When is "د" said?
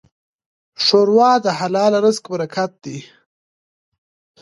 1.45-1.47